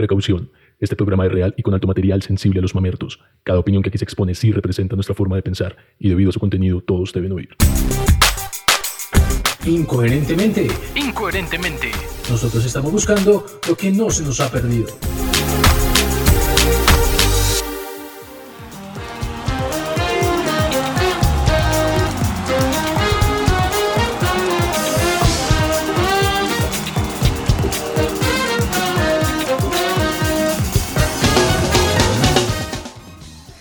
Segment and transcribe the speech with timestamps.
[0.00, 0.50] Precaución.
[0.78, 3.20] Este programa es real y con alto material sensible a los mamertos.
[3.42, 6.32] Cada opinión que aquí se expone sí representa nuestra forma de pensar y debido a
[6.32, 7.50] su contenido todos deben oír.
[9.66, 11.90] Incoherentemente, Incoherentemente.
[12.30, 14.86] nosotros estamos buscando lo que no se nos ha perdido.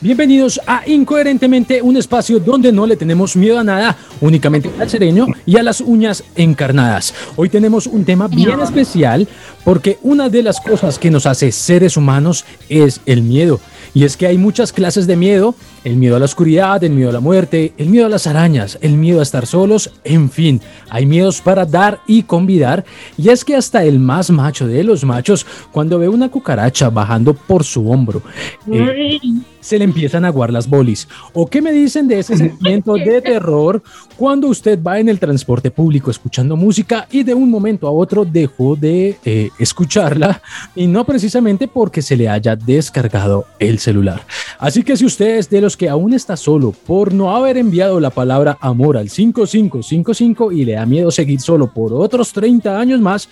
[0.10, 5.28] Bienvenidos a Incoherentemente, un espacio donde no le tenemos miedo a nada, únicamente al cereño
[5.46, 7.14] y a las uñas encarnadas.
[7.36, 9.28] Hoy tenemos un tema bien especial
[9.64, 13.60] porque una de las cosas que nos hace seres humanos es el miedo.
[13.94, 17.10] Y es que hay muchas clases de miedo, el miedo a la oscuridad, el miedo
[17.10, 20.60] a la muerte, el miedo a las arañas, el miedo a estar solos, en fin,
[20.90, 22.84] hay miedos para dar y convidar.
[23.16, 27.36] Y es que hasta el más macho de los machos, cuando ve una cucaracha bajando
[27.36, 28.24] por su hombro,
[28.72, 29.20] eh,
[29.60, 31.08] se le empiezan a aguar las bolis.
[31.34, 33.82] ¿O qué me dicen de ese sentimiento de terror
[34.16, 38.26] cuando usted va en el transporte público escuchando música y de un momento a otro
[38.26, 40.42] dejó de eh, escucharla
[40.76, 44.26] y no precisamente porque se le haya descargado el celular?
[44.58, 48.00] Así que si usted es de los que aún está solo por no haber enviado
[48.00, 53.02] la palabra amor al 5555 y le da miedo seguir solo por otros 30 años
[53.02, 53.30] más,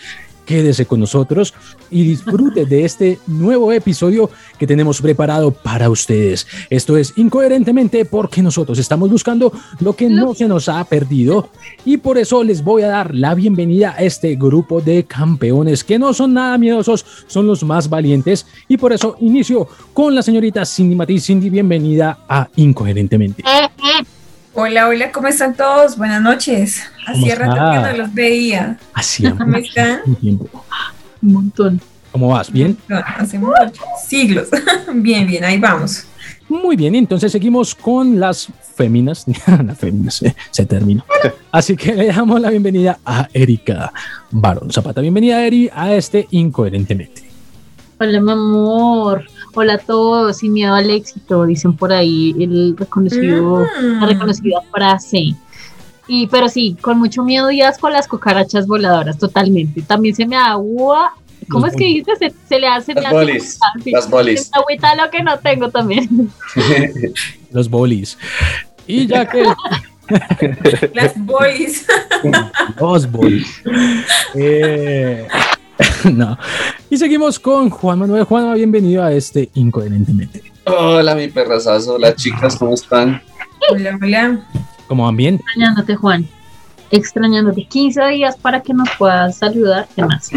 [0.48, 1.54] quédese con nosotros
[1.92, 6.48] y disfrute de este nuevo episodio que tenemos preparado para ustedes.
[6.70, 11.50] Esto es incoherentemente porque nosotros estamos buscando lo que no se nos ha perdido
[11.86, 16.00] y por eso les voy a dar la bienvenida a este grupo de campeones que
[16.00, 20.66] no son nada miedosos, son los más valientes y por eso inicio con la señorita
[20.66, 21.26] Cindy Matiz.
[21.26, 23.44] Cindy, bienvenida a Incoherentemente.
[24.60, 25.96] Hola, hola, ¿cómo están todos?
[26.00, 26.82] Buenas noches.
[27.06, 28.80] Hacía rato que no los veía.
[28.92, 30.00] Así ¿Cómo están?
[30.04, 30.66] un tiempo.
[31.22, 31.82] Un montón.
[32.12, 32.52] ¿Cómo vas?
[32.52, 32.76] ¿Bien?
[32.88, 34.48] No, hace muchos siglos.
[34.96, 36.06] bien, bien, ahí vamos.
[36.50, 39.26] Muy bien, entonces seguimos con las féminas.
[39.64, 41.06] las féminas, eh, se terminó.
[41.52, 43.94] Así que le damos la bienvenida a Erika
[44.32, 45.02] Barón Zapata.
[45.02, 47.30] Bienvenida, Eri, a este Incoherentemente.
[48.00, 49.24] Hola, mi amor.
[49.54, 50.38] Hola a todos.
[50.38, 54.00] Sin miedo al éxito, dicen por ahí el reconocido, Mm.
[54.02, 55.36] la reconocida frase.
[56.08, 59.82] Y, pero sí, con mucho miedo y asco a las cucarachas voladoras, totalmente.
[59.82, 61.14] También se me agua.
[61.50, 62.16] ¿Cómo es que dice?
[62.18, 62.94] Se, se le hace.
[62.94, 63.92] Las hace bolis, agua, sí.
[63.92, 64.50] las bolis.
[64.54, 66.32] Agüita lo que no tengo también.
[67.52, 68.18] Los bolis.
[68.88, 69.44] Y ya que
[70.94, 71.86] Las boys.
[72.80, 73.62] los bolis.
[74.36, 75.28] Eh,
[76.14, 76.38] no.
[76.90, 78.24] Y seguimos con Juan Manuel.
[78.24, 80.44] Juan, bienvenido a este Incoherentemente.
[80.66, 81.96] Hola, mi perrazazo.
[81.96, 83.22] Hola, chicas, ¿cómo están?
[83.72, 84.48] Hola, hola.
[84.88, 85.36] ¿Cómo van bien?
[85.36, 86.28] Extrañándote, Juan.
[86.92, 87.66] Extrañándote.
[87.66, 89.88] 15 días para que nos puedas saludar.
[89.96, 90.30] ¿Qué más?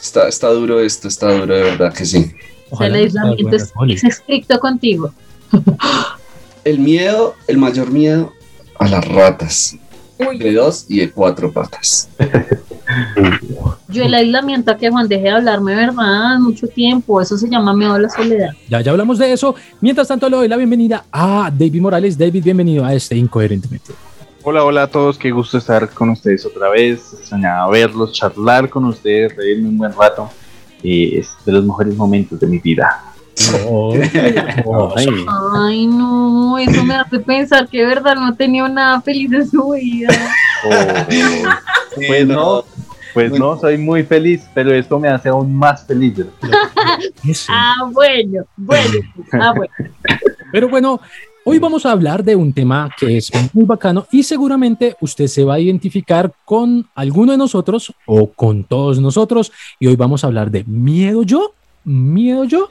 [0.00, 2.32] Está, está duro esto, está duro, de verdad que sí.
[2.70, 5.12] O sea, el aislamiento es, es estricto contigo.
[6.62, 8.34] El miedo, el mayor miedo
[8.78, 9.76] a las ratas.
[10.18, 12.10] De dos y de cuatro patas.
[13.90, 16.38] Yo el aislamiento a que Juan deje de hablarme, ¿verdad?
[16.38, 17.20] Mucho tiempo.
[17.20, 18.50] Eso se llama miedo a la soledad.
[18.68, 19.54] Ya, ya hablamos de eso.
[19.80, 22.16] Mientras tanto, le doy la bienvenida a David Morales.
[22.16, 23.92] David, bienvenido a este Incoherentemente.
[24.42, 28.86] Hola, hola a todos, qué gusto estar con ustedes otra vez, extrañaba verlos, charlar con
[28.86, 30.30] ustedes, reírme un buen rato,
[30.82, 33.04] y es de los mejores momentos de mi vida.
[34.96, 35.26] Ay.
[35.54, 39.70] Ay, no, eso me hace pensar que, verdad, no he tenido nada feliz en su
[39.70, 40.08] vida.
[41.96, 42.64] Pues no,
[43.14, 46.14] pues no, soy muy feliz, pero esto me hace aún más feliz.
[47.48, 48.98] Ah, bueno, bueno,
[49.32, 49.72] ah, bueno.
[50.52, 51.00] Pero bueno,
[51.44, 55.44] hoy vamos a hablar de un tema que es muy bacano y seguramente usted se
[55.44, 59.52] va a identificar con alguno de nosotros o con todos nosotros.
[59.78, 61.54] Y hoy vamos a hablar de miedo yo,
[61.84, 62.68] miedo yo.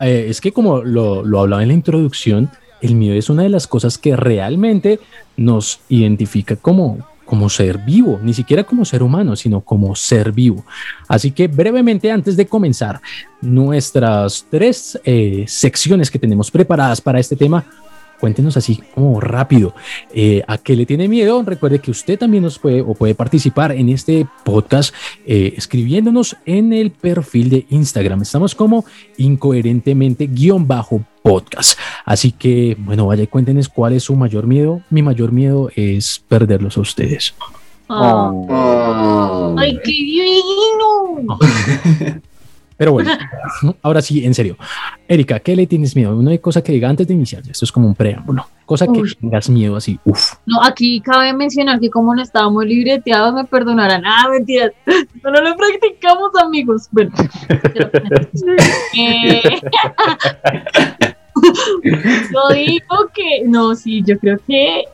[0.00, 2.50] Eh, es que como lo, lo hablaba en la introducción,
[2.80, 4.98] el miedo es una de las cosas que realmente
[5.36, 6.98] nos identifica como,
[7.30, 10.64] como ser vivo, ni siquiera como ser humano, sino como ser vivo.
[11.06, 13.00] Así que brevemente, antes de comenzar
[13.40, 17.64] nuestras tres eh, secciones que tenemos preparadas para este tema,
[18.18, 19.76] cuéntenos así como rápido
[20.12, 21.44] eh, a qué le tiene miedo.
[21.46, 24.92] Recuerde que usted también nos puede o puede participar en este podcast
[25.24, 28.22] eh, escribiéndonos en el perfil de Instagram.
[28.22, 28.84] Estamos como
[29.18, 31.78] incoherentemente guion bajo podcast.
[32.04, 34.82] Así que, bueno, vaya y cuéntenos cuál es su mayor miedo.
[34.90, 37.34] Mi mayor miedo es perderlos a ustedes.
[37.88, 39.56] Ah, Oh.
[39.58, 41.38] Ay, qué divino.
[42.80, 43.10] Pero bueno,
[43.82, 44.56] ahora sí, en serio.
[45.06, 46.16] Erika, ¿qué le tienes miedo?
[46.16, 47.42] Una cosa que diga antes de iniciar.
[47.46, 48.46] Esto es como un preámbulo.
[48.64, 49.14] cosa que Uy.
[49.20, 50.36] tengas miedo así, uff.
[50.46, 54.02] No, aquí cabe mencionar que como no estábamos libreteados, me perdonarán.
[54.06, 54.72] Ah, mentiras.
[55.22, 56.88] No, no lo practicamos, amigos.
[56.90, 57.10] Bueno.
[58.96, 59.42] Eh,
[62.32, 64.84] yo digo que, no, sí, yo creo que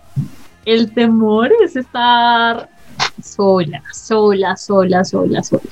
[0.64, 2.68] el temor es estar
[3.22, 5.62] sola, sola, sola, sola, sola.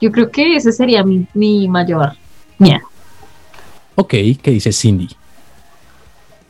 [0.00, 2.12] Yo creo que ese sería mi, mi mayor
[2.58, 2.80] miedo.
[3.94, 4.10] Ok,
[4.42, 5.08] ¿qué dice Cindy?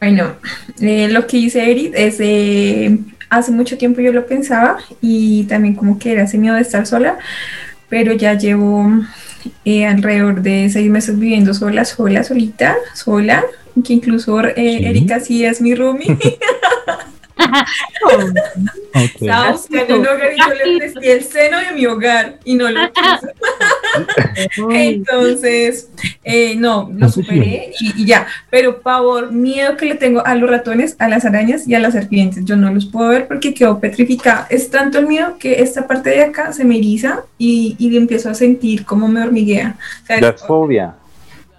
[0.00, 0.32] Bueno,
[0.80, 2.98] eh, lo que dice Eric es de
[3.30, 6.86] hace mucho tiempo yo lo pensaba y también como que era ese miedo de estar
[6.86, 7.18] sola,
[7.88, 8.86] pero ya llevo
[9.64, 13.44] eh, alrededor de seis meses viviendo sola, sola, solita, sola,
[13.84, 14.84] que incluso eh, Sí.
[14.86, 16.06] Erika sí es mi roomie.
[18.94, 19.23] Ok.
[19.23, 22.69] Estaba buscando un hogar y yo le presté el seno de mi hogar y no
[22.70, 23.29] lo quiso.
[24.70, 25.90] Entonces,
[26.25, 28.26] eh, no, lo superé y, y ya.
[28.50, 31.93] Pero pavor, miedo que le tengo a los ratones, a las arañas y a las
[31.93, 32.44] serpientes.
[32.44, 34.46] Yo no los puedo ver porque quedo petrificada.
[34.50, 38.31] Es tanto el miedo que esta parte de acá se me eriza y, y empiezo
[38.31, 39.76] a sentir como me hormiguea.
[40.02, 40.94] O sea, Ya es fobia.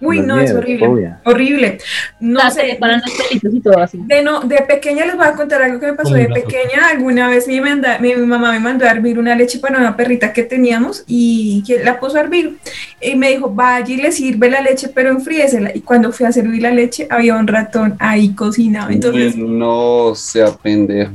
[0.00, 0.86] Uy, no no, es horrible.
[0.86, 1.20] fobia.
[1.24, 1.78] Horrible.
[2.20, 2.76] No sé.
[2.80, 3.98] para los pelitos y todo así.
[4.06, 6.88] De, no, de pequeña les voy a contar algo que me pasó de pequeña.
[6.90, 10.32] Alguna vez mi, manda- mi mamá me mandó a hervir una leche para una perrita
[10.32, 12.58] que teníamos y que la puso a hervir.
[13.00, 15.70] Y me dijo, vaya y le sirve la leche, pero enfríesela.
[15.74, 18.90] Y cuando fui a servir la leche, había un ratón ahí cocinado.
[18.90, 21.12] Entonces, Uy, no sea pendejo.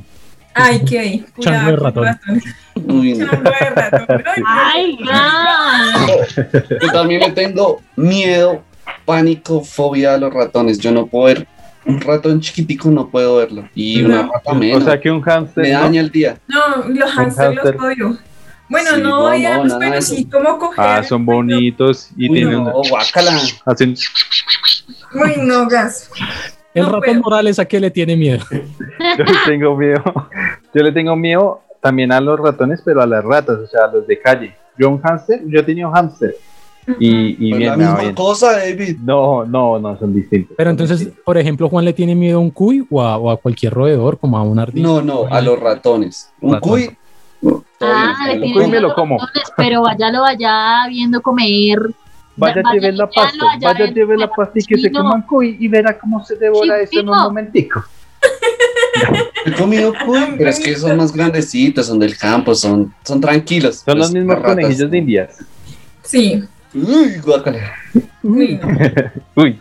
[0.53, 1.23] ay, qué.
[1.39, 2.19] Chango de ratón.
[2.75, 4.07] Chango de ratón.
[4.47, 4.97] Ay.
[6.81, 8.63] Yo también le tengo miedo,
[9.05, 10.79] pánico, fobia a los ratones.
[10.79, 11.47] Yo no puedo ver
[11.85, 13.67] un ratón chiquitico, no puedo verlo.
[13.75, 14.31] Y una No.
[14.33, 14.83] rata O menos.
[14.83, 15.63] sea que un hámster.
[15.63, 15.81] me ¿no?
[15.81, 16.37] daña el día.
[16.47, 17.81] No, los hamsters los hámster.
[17.81, 18.17] odio.
[18.67, 20.79] Bueno, Sí, no no, odiarlos, no, nada pero sí como coger.
[20.83, 22.63] Ah, son bonitos y Uy, tienen.
[22.63, 23.39] no, guácala.
[23.65, 23.95] Hacen.
[25.13, 26.09] Uy, no, gas.
[26.73, 27.21] El No ratón puedo.
[27.21, 28.43] Morales, ¿a qué le tiene miedo?
[28.51, 30.03] Yo le tengo miedo.
[30.73, 33.91] Yo le tengo miedo también a los ratones, pero a las ratas, o sea, a
[33.91, 34.55] los de calle.
[34.77, 36.35] Yo un hámster, yo he tenido hámster.
[36.99, 38.15] Y, y Pues bien, la misma bien.
[38.15, 38.97] cosa, David.
[39.03, 40.55] No, no, no, son distintos.
[40.57, 41.23] Pero son entonces, distintos.
[41.23, 44.19] por ejemplo, Juan le tiene miedo a un cuy o a, o a cualquier roedor,
[44.19, 44.85] como a un ardilla.
[44.85, 46.31] No, no, a los ratones.
[46.41, 46.69] Un Ratón.
[46.69, 46.97] cuy.
[47.41, 48.71] no, Ah, bien, le me lo tiene Cuy como.
[48.71, 49.17] me lo como.
[49.19, 51.79] ratones, Pero vaya, lo vaya viendo comer.
[52.37, 55.21] Vaya, Vaya, lleve la pasta, allá vaya, lleve de la pasta y que se coman
[55.21, 57.81] cuy y verá cómo se devora eso en un momentico.
[59.45, 63.83] He comido cuy, pero es que son más grandecitos, son del campo, son, son tranquilos.
[63.85, 65.37] Son los Pues, mismos conejillos de indias.
[66.03, 66.43] Sí.
[66.75, 67.59] Uy, guácala.
[68.21, 68.59] Uy.
[69.35, 69.57] Uy.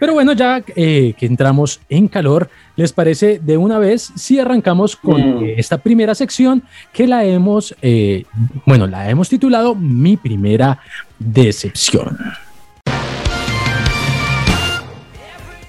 [0.00, 4.96] Pero bueno, ya eh, que entramos en calor, ¿les parece de una vez si arrancamos
[4.96, 5.44] con Mm.
[5.44, 6.62] eh, esta primera sección
[6.92, 8.24] que la hemos, eh,
[8.66, 10.78] bueno, la hemos titulado Mi primera
[11.18, 12.18] decepción?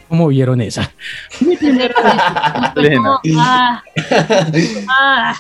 [0.08, 0.92] ¿Cómo vieron esa?
[1.42, 1.94] Mi primera
[2.76, 3.82] como, ah,
[4.90, 5.36] ah.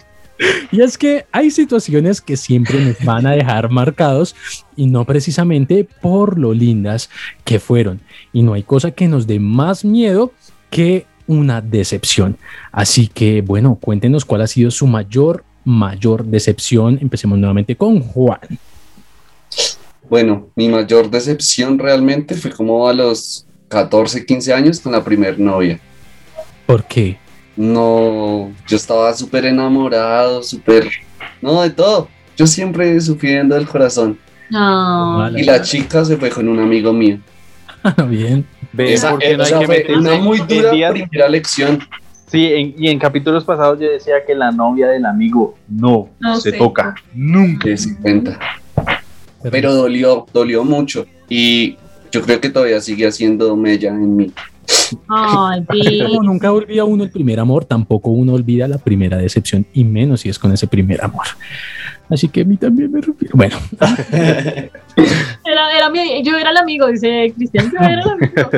[0.71, 4.35] Y es que hay situaciones que siempre nos van a dejar marcados
[4.75, 7.09] y no precisamente por lo lindas
[7.43, 7.99] que fueron.
[8.33, 10.31] Y no hay cosa que nos dé más miedo
[10.69, 12.37] que una decepción.
[12.71, 16.97] Así que bueno, cuéntenos cuál ha sido su mayor, mayor decepción.
[17.01, 18.39] Empecemos nuevamente con Juan.
[20.09, 25.39] Bueno, mi mayor decepción realmente fue como a los 14, 15 años con la primer
[25.39, 25.79] novia.
[26.65, 27.17] ¿Por qué?
[27.61, 30.89] No, yo estaba súper enamorado, súper...
[31.41, 32.07] No, de todo.
[32.35, 34.17] Yo siempre sufriendo del corazón.
[34.49, 35.29] No.
[35.37, 37.19] Y la chica se fue con un amigo mío.
[38.09, 38.45] Bien.
[38.73, 40.91] Ve, Esa, ¿por qué eh, no hay que fue una muy dura días?
[40.91, 41.79] primera lección.
[42.27, 46.37] Sí, en- y en capítulos pasados yo decía que la novia del amigo no, No
[46.37, 46.57] se sé.
[46.57, 46.95] toca.
[47.13, 47.65] Nunca.
[47.65, 48.39] que se cuenta.
[49.51, 51.05] Pero dolió, dolió mucho.
[51.29, 51.77] Y
[52.11, 54.31] yo creo que todavía sigue haciendo mella en mí.
[55.07, 55.99] Ay, sí.
[56.05, 60.21] Como nunca olvida uno el primer amor, tampoco uno olvida la primera decepción, y menos
[60.21, 61.25] si es con ese primer amor.
[62.09, 63.33] Así que a mí también me refiero.
[63.35, 63.57] Bueno,
[65.45, 67.71] Era, era mi- yo era el amigo, dice Cristian.
[67.71, 68.49] Yo era el amigo.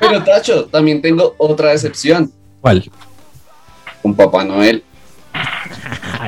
[0.00, 2.84] Pero Tacho, también tengo otra decepción ¿cuál?
[4.02, 4.82] con Papá Noel.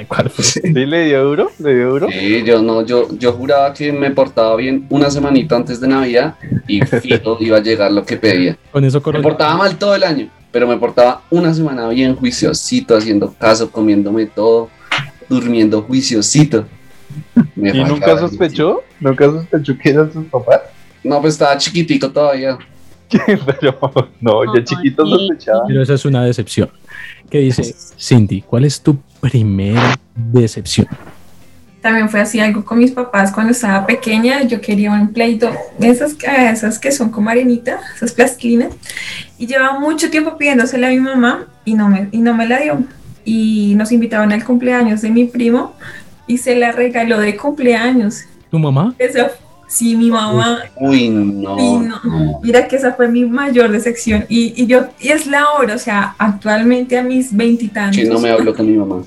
[0.08, 0.44] ¿Cuál fue?
[0.44, 1.50] ¿Sí le dio duro?
[1.58, 2.08] ¿Le dio duro?
[2.10, 6.34] Sí, yo no, yo, yo juraba que me portaba bien una semanita antes de Navidad
[6.66, 8.56] y fijo iba a llegar lo que pedía.
[8.72, 9.22] Con eso Me corona.
[9.22, 14.26] portaba mal todo el año, pero me portaba una semana bien juiciosito, haciendo caso, comiéndome
[14.26, 14.68] todo,
[15.28, 16.66] durmiendo juiciosito.
[17.54, 18.82] Me ¿Y nunca sospechó?
[19.00, 20.60] ¿Nunca sospechó que eran sus papás?
[21.02, 22.58] No, pues estaba chiquitico todavía.
[23.60, 23.78] Pero
[24.20, 25.64] no, ya Ay, chiquito sospechaba.
[25.66, 26.70] Pero esa es una decepción.
[27.30, 28.42] ¿Qué dice Cindy?
[28.42, 30.86] ¿Cuál es tu primera decepción?
[31.80, 34.42] También fue así algo con mis papás cuando estaba pequeña.
[34.44, 38.74] Yo quería un pleito, esas, esas que son como arenita, esas plastilinas.
[39.38, 42.60] y llevaba mucho tiempo pidiéndosela a mi mamá y no me, y no me la
[42.60, 42.84] dio.
[43.24, 45.74] Y nos invitaban al cumpleaños de mi primo
[46.26, 48.24] y se la regaló de cumpleaños.
[48.50, 48.94] ¿Tu mamá?
[48.98, 49.32] Esa,
[49.74, 50.62] sí, mi mamá.
[50.76, 51.56] Uy, no.
[51.82, 54.24] No, mira que esa fue mi mayor decepción.
[54.28, 58.18] Y, y yo, y es la hora, o sea, actualmente a mis veintitantos, Que no
[58.20, 59.02] me habló con mi mamá.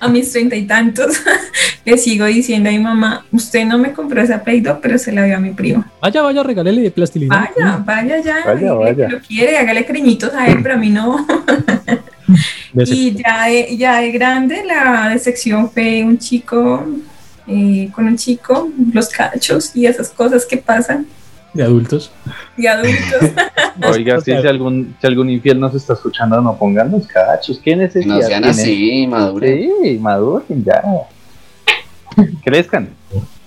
[0.00, 1.16] a mis treinta y tantos,
[1.84, 5.24] le sigo diciendo a mi mamá, usted no me compró ese apellido, pero se la
[5.24, 5.84] dio a mi primo.
[6.02, 7.50] Vaya, vaya, regálele de plastilina.
[7.56, 9.08] Vaya, vaya ya, Vaya, vaya.
[9.08, 11.26] lo quiere, hágale cariñitos a él, pero a mí no.
[12.74, 16.84] Y ya de, ya de grande la decepción fue un chico,
[17.46, 21.06] eh, con un chico, los cachos y esas cosas que pasan
[21.54, 22.10] de adultos.
[22.56, 23.30] de adultos.
[23.88, 27.58] Oiga, si, si algún, si algún infiel nos está escuchando, no pongan los cachos.
[27.58, 28.60] ¿Qué Que necesidad no sean tienen?
[28.60, 29.70] así, madure.
[29.82, 30.82] Sí, maduren ya.
[32.44, 32.88] Crezcan.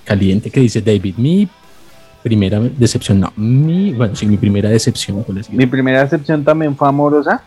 [0.05, 1.15] Caliente, que dice David.
[1.17, 1.49] Mi
[2.23, 3.33] primera decepción, no.
[3.35, 5.23] Mi, bueno, sí, mi primera decepción.
[5.23, 5.49] ¿cuál es?
[5.49, 7.43] Mi primera decepción también fue amorosa.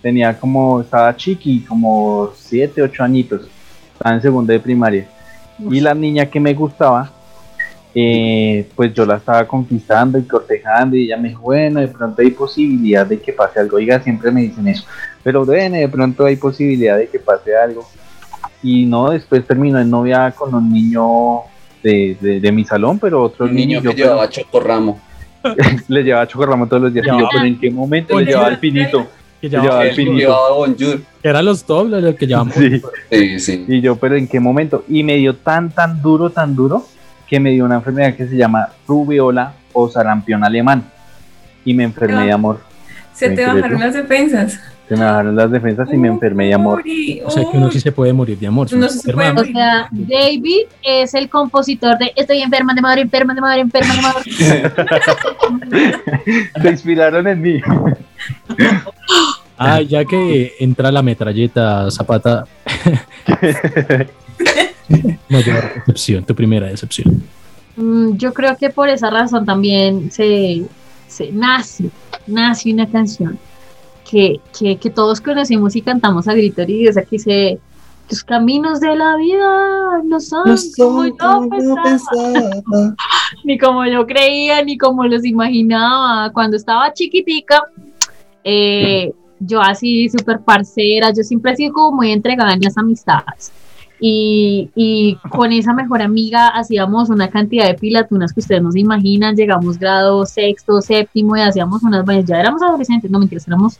[0.00, 3.48] Tenía como, estaba chiqui, como 7, 8 añitos.
[3.94, 5.08] Estaba en segunda de primaria.
[5.58, 7.10] Y la niña que me gustaba,
[7.94, 10.96] eh, pues yo la estaba conquistando y cortejando.
[10.96, 13.76] Y ella me dijo, bueno, de pronto hay posibilidad de que pase algo.
[13.76, 14.84] Oiga, siempre me dicen eso.
[15.22, 17.86] Pero bueno, de pronto hay posibilidad de que pase algo.
[18.62, 21.42] Y no, después terminó en novia con un niño
[21.82, 25.00] de, de, de mi salón, pero otro Un niño niño que llevaba chocorramo.
[25.88, 27.06] le llevaba chocorramo todos los días.
[27.06, 29.06] Y yo, pero ¿en qué momento le llevaba el pinito?
[29.50, 31.00] Que llevaba bonjour.
[31.22, 32.54] eran los top, lo que llamamos.
[32.54, 32.80] Sí.
[33.10, 33.64] Sí, sí.
[33.68, 34.84] Y yo, pero ¿en qué momento?
[34.88, 36.86] Y me dio tan, tan duro, tan duro,
[37.28, 40.84] que me dio una enfermedad que se llama rubiola o sarampión alemán.
[41.64, 42.60] Y me enfermé de amor.
[43.12, 44.60] Se te bajaron las defensas.
[44.88, 46.82] Se me bajaron las defensas y me enfermé de amor.
[47.24, 48.68] O sea que uno sí se puede morir de amor.
[48.68, 48.76] se
[49.12, 49.30] puede.
[49.30, 53.94] O sea, David es el compositor de Estoy enferma de madre, enferma de madre, enferma
[53.94, 54.30] de madre.
[56.62, 57.60] Se inspiraron en mí.
[59.56, 62.44] Ah, ya que entra la metralleta Zapata.
[65.30, 67.22] Mayor decepción, tu primera decepción.
[67.76, 70.64] Mm, Yo creo que por esa razón también se,
[71.08, 71.84] se nace,
[72.26, 73.38] nace una canción
[74.08, 77.60] que, que, que todos conocimos y cantamos a grito y esa que dice
[78.10, 80.44] los caminos de la vida no son
[80.76, 81.48] como yo
[81.82, 82.94] pensaba,
[83.44, 86.30] ni como yo creía, ni como los imaginaba.
[86.32, 87.62] Cuando estaba chiquitica,
[88.42, 93.52] eh, yo así súper parcera, yo siempre he sido como muy entregada en las amistades.
[94.00, 98.80] Y, y con esa mejor amiga hacíamos una cantidad de pilatunas que ustedes no se
[98.80, 103.78] imaginan, llegamos grado sexto, séptimo y hacíamos unas ya éramos adolescentes, no mentiras, éramos,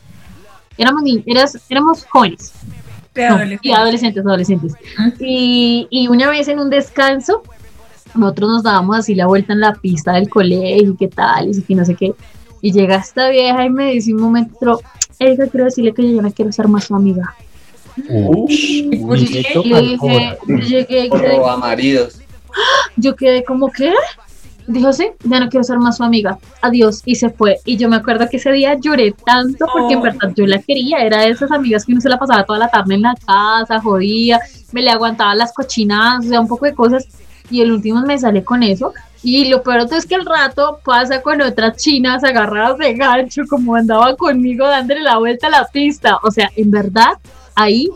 [0.79, 2.53] éramos, eras- éramos jóvenes.
[3.17, 4.73] No, y adolescentes, adolescentes.
[5.21, 7.43] Y, y una vez en un descanso,
[8.15, 11.63] nosotros nos dábamos así la vuelta en la pista del colegio, y qué tal, y
[11.63, 12.13] que no sé qué.
[12.61, 14.81] Y llega esta vieja y me dice un momento,
[15.19, 17.35] Erika, quiero decirle que yo ya no quiero ser más su amiga.
[18.09, 19.43] Uy, Y yo al dije,
[20.67, 21.09] llegué,
[21.59, 22.21] maridos.
[22.97, 23.93] yo quedé como, ¿qué?
[24.67, 26.39] Dijo, sí, ya no quiero ser más su amiga.
[26.63, 27.03] Adiós.
[27.05, 27.59] Y se fue.
[27.65, 30.99] Y yo me acuerdo que ese día lloré tanto porque en verdad yo la quería.
[30.99, 33.81] Era de esas amigas que uno se la pasaba toda la tarde en la casa,
[33.81, 34.41] jodía,
[34.73, 37.07] me le aguantaba las cochinadas, o sea, un poco de cosas.
[37.51, 38.93] Y el último me sale con eso.
[39.23, 43.75] Y lo peor es que el rato pasa con otras chinas agarradas de gancho, como
[43.75, 46.19] andaba conmigo dándole la vuelta a la pista.
[46.23, 47.13] O sea, en verdad,
[47.55, 47.89] ahí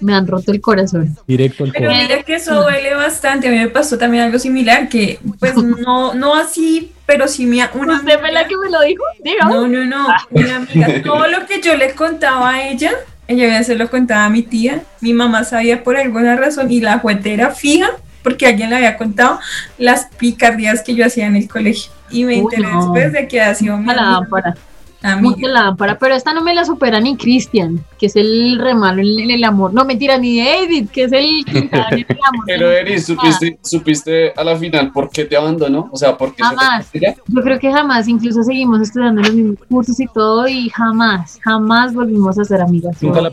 [0.00, 1.16] me han roto el corazón.
[1.26, 3.48] Directo al Pero mira que eso duele bastante.
[3.48, 7.60] A mí me pasó también algo similar, que pues no, no así, pero sí mi,
[7.74, 9.04] una ¿Usted fue la que me lo dijo?
[9.22, 9.54] Dígame.
[9.54, 10.06] No, no, no.
[10.30, 12.92] Una amiga, todo lo que yo le contaba a ella,
[13.28, 14.82] ella ya se lo contaba a mi tía.
[15.00, 17.90] Mi mamá sabía por alguna razón y la fuente era fija
[18.22, 19.38] porque alguien le había contado
[19.78, 21.92] las picardías que yo hacía en el colegio.
[22.10, 22.80] Y me Uy, enteré no.
[22.80, 24.56] después de que ha sido mi A la
[25.04, 25.12] amiga, lámpara.
[25.12, 25.36] amiga.
[25.36, 29.30] Mucha lámpara, pero esta no me la supera ni Cristian, que es el remalo en
[29.30, 29.72] el, amor.
[29.72, 32.44] No, mentira, ni David, que es el Quintana en el amor.
[32.46, 35.88] Pero Eri, ¿supiste, ¿supiste a la final por qué te abandonó?
[35.92, 36.90] O sea, ¿por qué Jamás.
[36.92, 41.94] Yo creo que jamás, incluso seguimos estudiando los mismos cursos y todo, y jamás, jamás
[41.94, 43.02] volvimos a ser amigas.
[43.02, 43.32] ¿Nunca la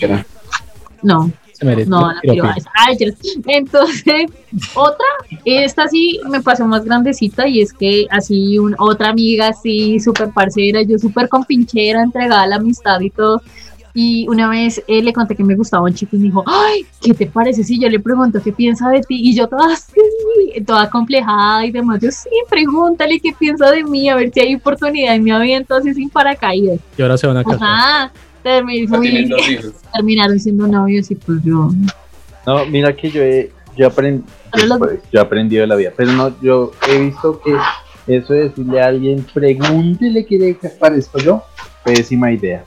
[0.00, 0.26] era?
[1.02, 1.90] No, Se merece.
[1.90, 3.12] no, ay, yo-
[3.46, 4.26] Entonces,
[4.74, 5.04] otra,
[5.44, 10.30] esta sí me pasó más grandecita y es que así un, otra amiga así súper
[10.30, 13.42] parcera, yo súper compinchera, entregada a la amistad y todo.
[13.94, 16.86] Y una vez eh, le conté que me gustaba un chico y me dijo, ay,
[17.00, 19.16] ¿qué te parece si yo le pregunto qué piensa de ti?
[19.20, 19.92] Y yo toda así,
[20.64, 24.54] toda complejada y demás, yo sí, pregúntale qué piensa de mí, a ver si hay
[24.54, 26.78] oportunidad y me aviento así sin paracaídas.
[26.96, 27.58] Y ahora se van a casar.
[27.62, 28.12] Ajá,
[28.48, 29.72] termi- Ya tienen dos hijos.
[29.92, 31.70] terminaron siendo novios y pues yo...
[32.46, 34.24] No, mira que yo he, yo aprendí,
[34.66, 34.78] los-
[35.12, 37.54] yo he aprendido de la vida, pero no, yo he visto que
[38.16, 41.42] eso de decirle a alguien, pregúntele qué le parezco yo,
[41.84, 42.64] pésima idea.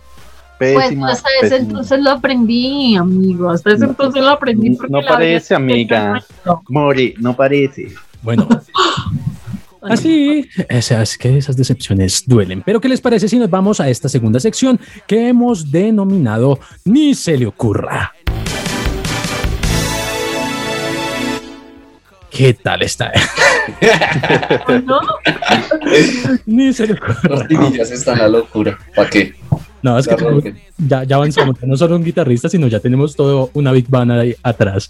[0.60, 1.10] Pues Pésima.
[1.12, 3.50] hasta ese entonces lo aprendí, amigo.
[3.50, 4.70] Hasta ese No, entonces lo aprendí.
[4.76, 6.24] porque no parece, amiga.
[6.46, 6.62] no.
[6.70, 7.88] More, no parece.
[8.22, 8.48] Bueno,
[9.82, 12.64] así esas, que esas decepciones duelen.
[12.66, 17.14] Pero ¿qué les parece si nos vamos a esta segunda sección que hemos denominado Ni
[17.16, 18.14] se le ocurra?
[22.30, 23.12] ¿Qué tal está?
[24.86, 25.02] ¿No?
[26.46, 27.20] Ni se le ocurra.
[27.24, 28.80] Los pinillas están la locura.
[28.96, 29.36] ¿Para qué?
[29.84, 30.16] No, es que
[30.78, 34.12] ya, ya avanzamos, ya no solo un guitarrista, sino ya tenemos todo una big band
[34.12, 34.90] ahí atrás.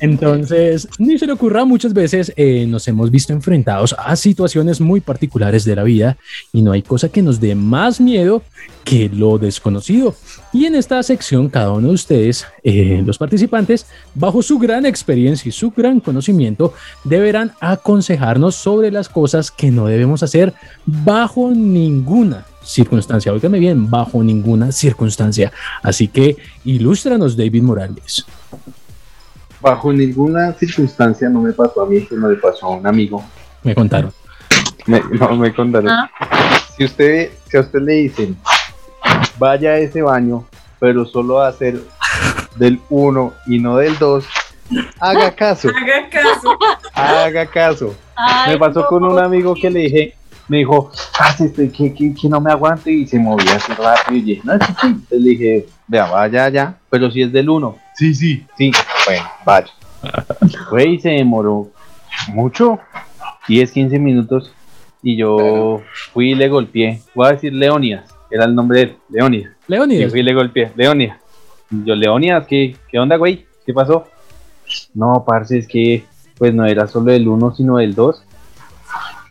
[0.00, 5.00] Entonces, ni se le ocurra, muchas veces eh, nos hemos visto enfrentados a situaciones muy
[5.00, 6.16] particulares de la vida
[6.52, 8.42] y no hay cosa que nos dé más miedo
[8.84, 10.14] que lo desconocido.
[10.52, 15.48] Y en esta sección, cada uno de ustedes, eh, los participantes, bajo su gran experiencia
[15.48, 20.52] y su gran conocimiento, deberán aconsejarnos sobre las cosas que no debemos hacer
[20.86, 23.32] bajo ninguna circunstancia.
[23.32, 25.52] Óigame bien, bajo ninguna circunstancia.
[25.82, 28.24] Así que ilústranos, David Morales.
[29.60, 33.24] Bajo ninguna circunstancia no me pasó a mí, sino le pasó a un amigo.
[33.62, 34.12] Me contaron.
[34.86, 35.88] Me- no me contaron.
[35.90, 36.10] Ah.
[36.76, 38.36] Si usted, si a usted le dicen,
[39.38, 40.44] vaya a ese baño,
[40.78, 41.80] pero solo va a hacer
[42.56, 44.24] del 1 y no del 2,
[45.00, 46.58] haga caso, Haga caso.
[46.94, 47.94] haga caso.
[48.16, 48.86] Ay, Me pasó no.
[48.88, 50.14] con un amigo que le dije,
[50.48, 54.16] me dijo, ah, estoy que, que, que no me aguanto y se movía así rápido
[54.18, 54.86] y dije, no, sí, sí.
[54.86, 58.72] Entonces le dije, vea, vaya allá, pero si es del 1, sí, sí, sí,
[59.06, 59.68] bueno, vaya.
[60.68, 61.70] Fue y se demoró
[62.28, 62.78] mucho,
[63.48, 64.52] 10, 15 minutos,
[65.02, 65.82] y yo
[66.12, 69.52] fui y le golpeé, voy a decir Leonidas, era el nombre de él, Leonidas.
[69.68, 70.10] Y Leonidas.
[70.10, 71.18] fui y le golpeé, Leonidas.
[71.70, 73.46] Y Yo, Leonidas, ¿qué, ¿qué onda, güey?
[73.64, 74.06] ¿Qué pasó?
[74.94, 76.04] No, parce, es que
[76.36, 78.23] pues no era solo del 1, sino del 2.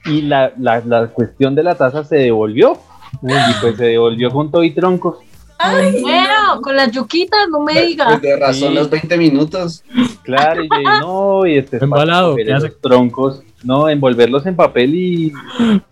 [0.05, 2.77] Y la, la, la cuestión de la taza se devolvió.
[3.21, 5.17] Y pues se devolvió con todo y troncos.
[5.59, 8.07] Ay, Bueno, con las yuquitas, no me diga.
[8.07, 8.73] Pues de razón Sí.
[8.75, 9.83] los 20 minutos.
[10.23, 10.67] Claro, y
[10.99, 12.69] no, y este es Embalado, ¿qué hace?
[12.69, 13.43] troncos.
[13.63, 15.33] No, envolverlos en papel y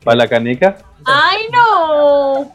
[0.03, 0.77] para la caneca.
[1.05, 2.51] Ay, no.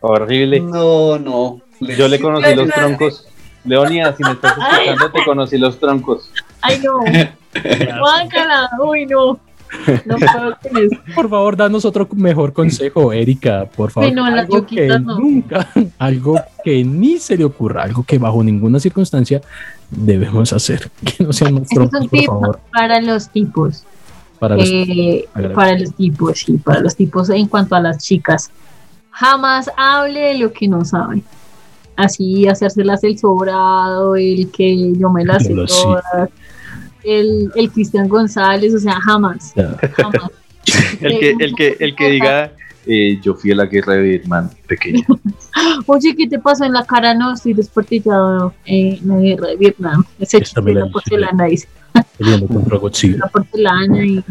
[0.00, 0.60] Horrible.
[0.60, 1.60] No, no.
[1.80, 3.26] Yo le conocí los troncos.
[3.64, 6.30] Leonidas, si me estás escuchando, te conocí los troncos.
[6.60, 6.98] Ay, no.
[8.00, 8.70] Guácala.
[8.84, 9.38] Uy, no.
[10.04, 10.96] No puedo con eso.
[11.14, 14.08] Por favor, danos otro mejor consejo, Erika, por favor.
[14.08, 15.18] Sí, no, las algo que no.
[15.18, 19.40] nunca, algo que ni se le ocurra, algo que bajo ninguna circunstancia
[19.90, 20.90] debemos hacer.
[21.04, 22.60] Que no es troncos, un por favor.
[22.72, 23.84] para los tipos.
[24.38, 28.50] Para los Eh, para los tipos, sí, para los tipos en cuanto a las chicas.
[29.10, 31.22] Jamás hable de lo que no saben.
[31.94, 35.84] Así, hacérselas el sobrado, el que yo me las sé sí.
[37.04, 39.52] El, el Cristian González, o sea, jamás.
[41.00, 42.52] El que, el que, el que diga,
[42.86, 45.02] eh, yo fui a la guerra de Vietnam pequeño.
[45.86, 47.14] Oye, ¿qué te pasó en la cara?
[47.14, 50.04] No, estoy desportillado eh, en la guerra de Vietnam.
[50.18, 51.68] Ese chiste de la la porcelana, dice.
[52.18, 54.24] la porcelana y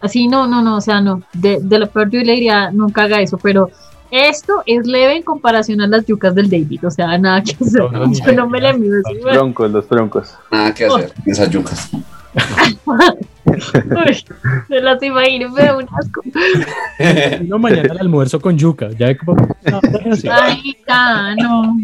[0.00, 1.22] así, no, no, no, o sea, no.
[1.32, 3.70] De, de lo peor yo le diría, nunca haga eso, pero
[4.10, 7.80] esto es leve en comparación a las yucas del David, o sea, nada que hacer.
[7.80, 10.34] No, no, ni yo no me le mido así, Los troncos, los troncos.
[10.50, 11.12] Nada que hacer.
[11.26, 11.90] Esas yucas.
[13.44, 14.24] Uy,
[14.68, 16.22] se las imagino, me da un asco.
[17.44, 18.90] No, mañana el almuerzo con yuca.
[18.98, 19.80] Ya como, no.
[20.30, 21.76] Ay, ya, no.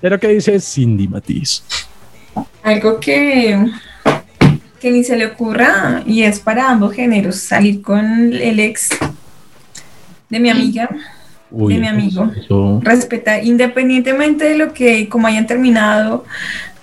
[0.00, 1.62] Pero que dice Cindy Matiz.
[2.62, 3.66] Algo que,
[4.80, 8.90] que ni se le ocurra y es para ambos géneros, salir con el ex
[10.32, 10.88] de mi amiga,
[11.54, 12.32] Uy, De mi amigo.
[12.34, 16.24] eso- respetar, independientemente de lo que, como hayan terminado,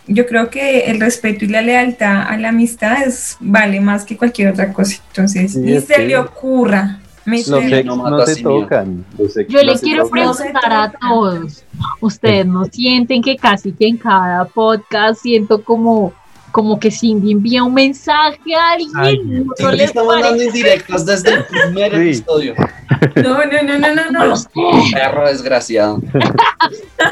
[0.05, 4.15] yo creo que el respeto y la lealtad a la amistad es, vale más que
[4.15, 5.01] cualquier otra cosa.
[5.07, 6.99] Entonces, Sí, ni se que- le ocurra.
[7.25, 9.05] Los ex no no, se tocan.
[9.17, 11.63] Los ex Yo le quiero preguntar a todos,
[11.99, 16.13] ¿ustedes no sienten que casi que en cada podcast siento como,
[16.51, 18.91] como que Cindy envía un mensaje a alguien?
[18.95, 20.45] Ay, ¿No Sí, les estamos dando parece?
[20.45, 21.97] indirectas desde el primer Sí.
[21.97, 22.55] episodio.
[23.15, 24.35] No, no, no, no, no, no.
[24.93, 26.01] Perro desgraciado.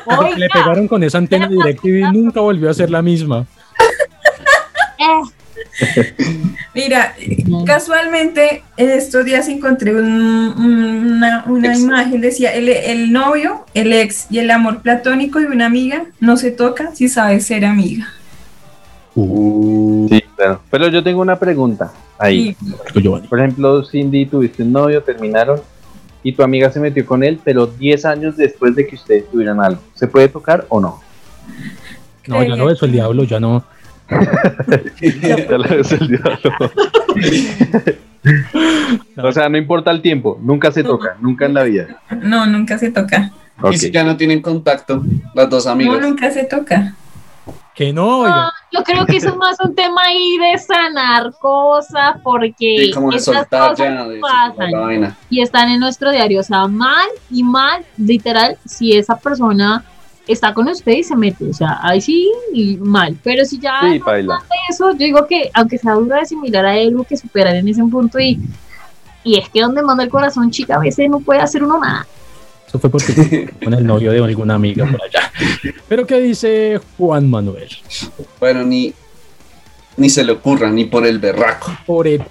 [0.06, 3.46] Oiga, Le pegaron con esa antena directa y nunca volvió a ser la misma.
[5.00, 6.14] eh,
[6.74, 7.16] Mira,
[7.66, 14.28] casualmente en estos días encontré un- una, una imagen, decía, el, el novio, el ex
[14.30, 18.08] y el amor platónico de una amiga no se toca si sabes ser amiga.
[20.10, 20.62] Sí, claro.
[20.70, 22.56] Pero yo tengo una pregunta ahí.
[22.94, 23.02] Sí.
[23.30, 25.60] Por ejemplo, Cindy, tuviste un novio, terminaron
[26.24, 29.60] y tu amiga se metió con él, pero 10 años después de que ustedes tuvieran
[29.60, 29.82] algo.
[29.96, 31.00] ¿Se puede tocar o no?
[32.28, 33.64] No, ya no beso el diablo, ya no.
[35.02, 36.72] Ya ves el diálogo.
[39.24, 42.02] O sea, no importa el tiempo, nunca se toca, nunca en la vida.
[42.22, 43.32] No, nunca se toca.
[43.72, 45.02] Y si ya no tienen contacto,
[45.34, 46.02] las dos No, amigas.
[46.02, 46.94] nunca se toca.
[47.74, 48.52] Que no, oiga.
[48.72, 53.78] Yo creo que eso es más un tema ahí de sanar cosas porque soltar cosas
[53.78, 55.18] ya, de pasan la vaina.
[55.30, 56.42] y están en nuestro diario.
[56.42, 59.84] O sea, mal y mal, literal, si esa persona
[60.28, 61.50] está con usted y se mete.
[61.50, 63.18] O sea, ahí sí, y mal.
[63.24, 64.38] Pero si ya Sí, no
[64.70, 67.84] eso, yo digo que aunque sea duro de asimilar a algo que superar en ese
[67.86, 68.40] punto y,
[69.24, 72.06] y es que donde manda el corazón, chica, a veces no puede hacer uno nada.
[72.68, 75.32] Eso fue porque con el novio de alguna amiga por allá.
[75.88, 77.70] Pero ¿qué dice Juan Manuel?
[78.40, 78.94] Bueno, ni,
[79.96, 81.78] ni se le ocurra, ni por el berraco.
[81.86, 82.24] Por el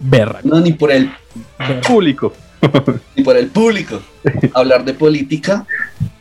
[0.00, 0.40] berra.
[0.44, 1.10] No, ni por el,
[1.86, 2.32] Público.
[3.16, 4.00] ni por el público.
[4.54, 5.66] Hablar de política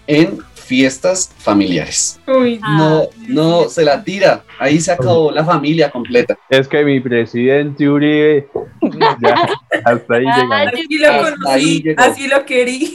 [0.08, 0.40] en
[0.72, 2.18] fiestas familiares.
[2.26, 4.46] Uy, No, no, se la tira.
[4.58, 6.38] Ahí se acabó la familia completa.
[6.50, 8.48] Es que mi presidente Uribe.
[9.22, 9.36] Ya,
[9.84, 10.68] hasta ahí llegamos.
[10.72, 12.02] así lo ahí conocí, llegó.
[12.02, 12.90] así lo quería.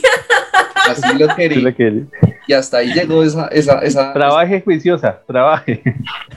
[0.89, 2.07] Así lo quería.
[2.47, 4.11] Y hasta ahí llegó esa, esa, esa.
[4.11, 5.83] Trabaje juiciosa, trabaje.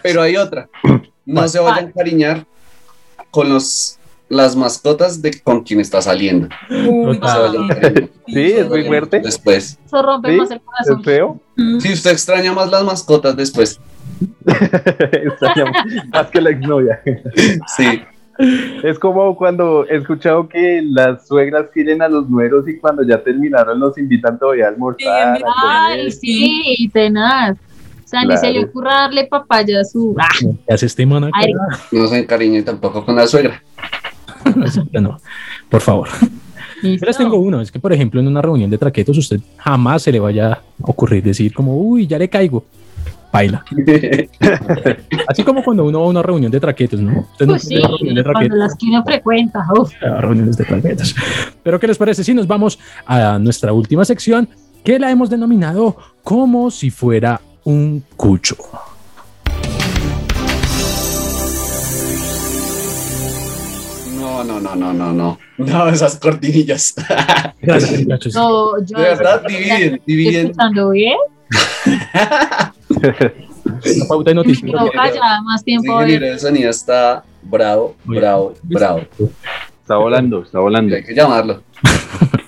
[0.03, 0.69] Pero hay otra.
[1.25, 2.45] No se vayan a encariñar
[3.31, 3.99] con los
[4.31, 6.49] las mascotas de con quien está saliendo.
[6.71, 8.09] Uy, No se.
[8.29, 9.21] Sí, es muy fuerte.
[9.21, 9.79] Después.
[9.85, 10.37] Eso rompe ¿Sí?
[10.39, 11.05] más el ¿Es corazón.
[11.05, 11.41] feo?
[11.81, 13.81] Si usted extraña más las mascotas después.
[14.47, 15.73] Extraña
[16.13, 17.01] más que la exnovia.
[17.77, 18.03] Sí.
[18.85, 23.23] Es como cuando he escuchado que las suegras quieren a los nueros y cuando ya
[23.23, 25.37] terminaron los invitan todavía a almorzar.
[25.37, 27.59] Sí, a Ay, sí, tenaz.
[28.05, 30.17] O sea, ni se le ocurra darle papaya a su.
[30.19, 30.27] Ah,
[30.67, 31.33] ¿Qué hace este man acá?
[31.35, 31.53] Ay.
[31.93, 33.63] No se encariñe tampoco con la suegra.
[35.01, 35.19] No,
[35.69, 36.09] por favor.
[36.83, 40.03] Yo les tengo uno, es que por ejemplo en una reunión de traquetos usted jamás
[40.03, 42.65] se le vaya a ocurrir decir como, uy, ya le caigo.
[43.33, 43.65] Baila.
[45.29, 47.21] Así como cuando uno va a una reunión de traquetos, ¿no?
[47.33, 48.59] Usted no Pues sí, tiene una reunión de cuando traquetos.
[48.59, 49.67] las que uno frecuenta.
[49.79, 49.93] uf.
[50.03, 51.15] a reuniones de traquetos.
[51.63, 54.49] Pero ¿qué les parece si nos vamos a nuestra última sección
[54.83, 58.57] que la hemos denominado como si fuera un cucho?
[64.45, 65.39] No, no, no, no, no, no.
[65.59, 66.95] No, esas cortinillas.
[67.61, 68.35] Gracias, muchachos.
[68.35, 70.47] No, yo De verdad, dividen, dividen.
[70.47, 71.17] escuchando bien.
[72.41, 74.73] La pauta de noticias.
[74.73, 75.97] No, calla, más El tiempo.
[75.99, 76.09] ver.
[76.09, 79.01] ingeniero de sonido está bravo, bravo, bravo.
[79.83, 80.95] Está volando, está volando.
[80.97, 81.63] Hay que llamarlo.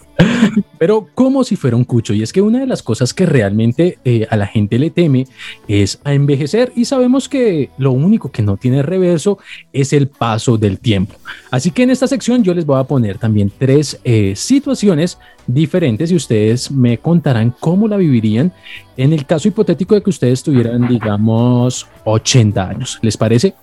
[0.79, 2.15] Pero como si fuera un cucho.
[2.15, 5.27] Y es que una de las cosas que realmente eh, a la gente le teme
[5.69, 6.73] es a envejecer.
[6.77, 9.39] Y sabemos que lo único que no tiene reverso
[9.73, 11.15] es el paso del tiempo.
[11.51, 16.11] Así que en esta sección yo les voy a poner también tres eh, situaciones diferentes
[16.11, 18.53] y ustedes me contarán cómo la vivirían
[18.97, 22.99] en el caso hipotético de que ustedes tuvieran, digamos, 80 años.
[23.03, 23.55] ¿Les parece?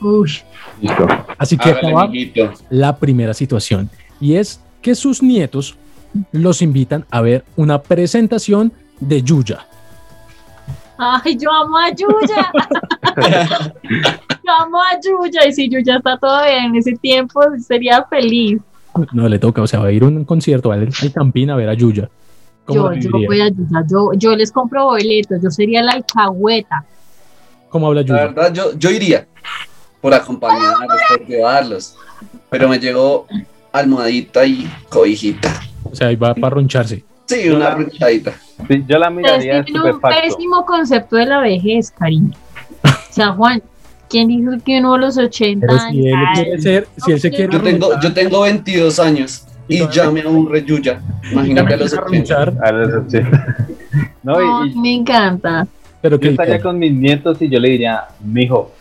[0.00, 0.30] Uy,
[0.80, 1.06] Listo.
[1.36, 2.52] Así que Hágale, acaba amiguito.
[2.70, 5.76] la primera situación y es que sus nietos
[6.32, 9.66] los invitan a ver una presentación de Yuya.
[10.98, 12.52] ay, yo amo a Yuya.
[14.44, 15.46] yo amo a Yuya.
[15.46, 18.60] Y si Yuya está todavía en ese tiempo, sería feliz.
[19.12, 21.56] No le toca, o sea, va a ir a un concierto al, al Campín a
[21.56, 22.08] ver a Yuya.
[22.64, 23.84] ¿Cómo, Yo, la yo voy a Yuya.
[23.88, 25.40] Yo, yo les compro boletos.
[25.42, 26.84] Yo sería la alcahueta.
[27.68, 28.26] ¿Cómo habla La Yuya?
[28.26, 29.26] verdad, yo, yo iría
[30.00, 31.96] por acompañarlos, por llevarlos.
[32.50, 33.26] Pero me llegó
[33.72, 35.60] almohadita y cobijita.
[35.90, 37.04] O sea, ahí va para roncharse.
[37.26, 38.32] Sí, una ronchadita.
[38.68, 42.32] Sí, yo la miraría tienen un pésimo concepto de la vejez, cariño.
[42.84, 43.62] O sea, Juan,
[44.08, 46.38] ¿quién dijo que uno a los 80 Pero si él años?
[46.40, 50.22] quiere ser, si él se quiere Yo tengo, yo tengo 22 años y ya me
[50.22, 51.02] aburre Yuya.
[51.30, 52.06] Imagínate a los 80.
[52.44, 53.56] ronchar, A los 80.
[54.22, 55.66] No, y, y me encanta.
[56.02, 58.72] pero yo que estaría con mis nietos y yo le diría, mijo,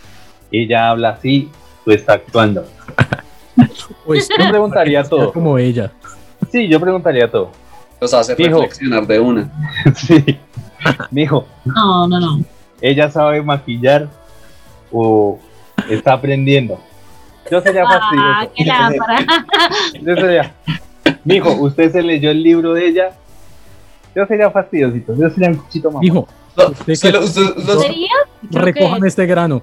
[0.51, 1.49] ella habla así,
[1.83, 2.65] tú está actuando.
[4.05, 5.31] pues, Yo preguntaría todo.
[5.33, 5.91] como ella.
[6.51, 7.51] Sí, yo preguntaría todo.
[7.99, 8.59] Los hace Hijo.
[8.61, 9.51] reflexionar de una.
[9.95, 10.37] Sí.
[11.11, 12.39] Mijo, No, no, no.
[12.81, 14.07] ella sabe maquillar
[14.91, 15.39] o
[15.89, 16.79] está aprendiendo.
[17.51, 18.51] Yo sería Ah, fastidioso.
[18.55, 19.25] qué lámpara.
[20.01, 20.53] Yo sería,
[21.23, 23.09] mijo, ¿usted se leyó el libro de ella?
[24.15, 25.15] Yo sería fastidiosito.
[25.15, 26.03] Yo sería un cuchito más.
[26.03, 27.17] Hijo, No, ¿Usted se qué?
[28.51, 29.61] lo- recojan este grano.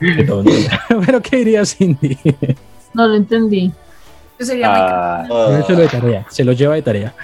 [0.00, 0.26] Qué
[1.06, 2.18] pero ¿qué diría Cindy?
[2.94, 3.72] No lo entendí.
[4.38, 7.14] Yo sería, muy, Ah, Se lo de tarea, se lo lleva de tarea.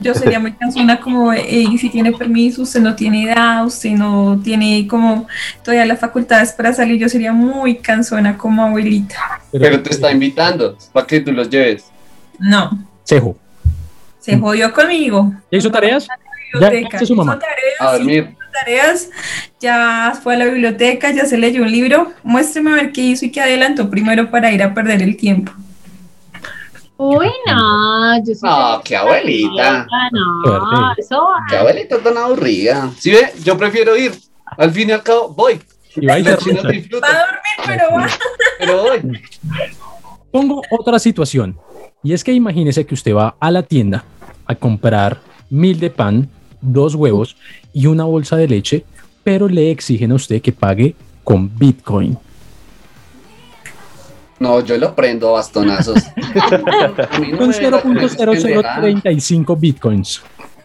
[0.00, 4.40] yo sería muy cansona como, "Ey, si tiene permiso, usted no tiene edad, usted no
[4.42, 5.26] tiene como
[5.62, 9.40] todavía las facultades para salir, yo sería muy cansona como abuelita.
[9.52, 11.84] pero te está invitando para que tú los lleves.
[12.38, 12.70] No,
[13.04, 13.36] Cejo.
[14.18, 15.32] se jodió conmigo.
[15.52, 16.08] ¿Ya hizo tareas?
[16.52, 17.32] Biblioteca, ¿qué hace su mamá?
[17.32, 18.36] hizo tareas A dormir.
[18.52, 19.10] Tareas,
[19.60, 22.12] ya fue a la biblioteca, ya se leyó un libro.
[22.22, 25.52] Muéstreme a ver qué hizo y qué adelantó primero para ir a perder el tiempo.
[26.96, 29.86] Uy, no, yo soy No, de- qué abuelita.
[30.12, 31.28] No, eso.
[31.48, 32.90] Qué abuelita tan aburrida.
[32.98, 34.12] Si ve, yo prefiero ir.
[34.58, 35.60] Al fin y al cabo, voy.
[35.96, 36.34] Y va arrucha.
[36.34, 36.88] Va a dormir,
[37.66, 38.06] pero va.
[38.58, 39.22] pero voy.
[40.30, 41.58] Pongo otra situación.
[42.02, 44.04] Y es que imagínese que usted va a la tienda
[44.46, 46.28] a comprar mil de pan,
[46.60, 47.36] dos huevos
[47.72, 48.84] y una bolsa de leche,
[49.24, 50.94] pero le exigen a usted que pague
[51.24, 52.18] con Bitcoin.
[54.38, 56.02] No, yo lo prendo a bastonazos.
[57.30, 59.02] No Con me venga con esas pendejadas.
[59.02, 60.22] 0.0035 Bitcoins.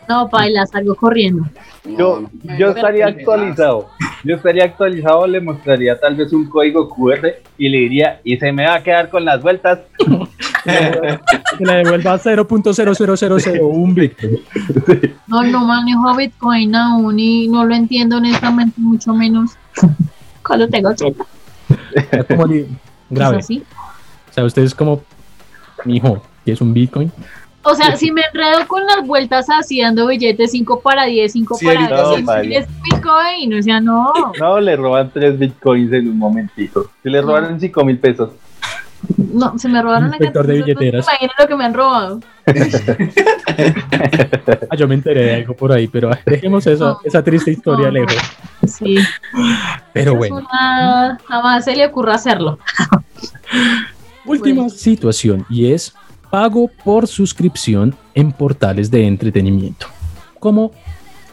[0.07, 1.45] No, baila, salgo corriendo.
[1.97, 3.89] Yo, No, yo estaría actualizado.
[4.23, 8.51] Yo estaría actualizado, le mostraría tal vez un código QR y le diría, y se
[8.51, 9.79] me va a quedar con las vueltas.
[10.65, 14.39] Que le devuelva 0.00001 Bitcoin.
[15.27, 19.51] No, no manejo Bitcoin aún y no lo entiendo honestamente, mucho menos
[20.43, 21.23] cuando tengo Z.
[21.93, 22.65] Es como li-
[23.11, 23.37] grave.
[23.37, 23.63] ¿Es así?
[24.29, 25.03] O sea, usted es como,
[25.83, 27.11] mi hijo, que es un Bitcoin.
[27.65, 31.55] O sea, si me enredo con las vueltas así, dando billetes 5 para 10, 5
[31.57, 32.23] Sí, para ahorita 10, sí.
[32.23, 32.57] Vale.
[32.57, 34.13] es Bitcoin, o sea, no.
[34.39, 36.91] No, le roban tres bitcoins en un momentito.
[37.03, 38.29] Si le robaron cinco mil pesos.
[39.17, 41.05] No, se me robaron la Inspector de cantidad, no se billeteras.
[41.07, 42.19] imaginan lo que me han robado.
[44.69, 46.99] Ah, yo me enteré de algo por ahí, pero dejemos esa, No.
[47.03, 47.99] esa triste historia No, no.
[48.05, 48.17] lejos.
[48.67, 48.97] Sí,
[49.93, 52.59] Pero es bueno, una- jamás se le ocurra hacerlo.
[54.25, 54.69] última bueno.
[54.69, 55.93] situación y es
[56.35, 59.87] pago por suscripción en portales de entretenimiento
[60.37, 60.73] como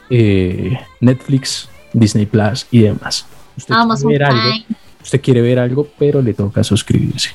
[0.09, 3.27] eh, Netflix, Disney Plus y demás.
[3.57, 4.65] Usted Amazon quiere, ver algo,
[5.03, 7.31] usted quiere ver algo, pero le toca suscribirse.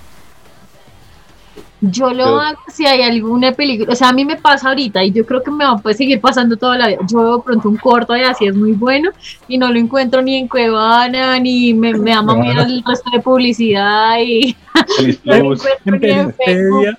[1.80, 5.12] Yo lo hago si hay alguna película, o sea, a mí me pasa ahorita y
[5.12, 7.00] yo creo que me va a poder seguir pasando toda la vida.
[7.08, 9.12] Yo veo pronto un corto y así es muy bueno
[9.48, 13.12] y no lo encuentro ni en Cuevana ni me, me da más miedo el resto
[13.12, 14.56] de publicidad y
[15.24, 16.98] no lo encuentro ni en Facebook.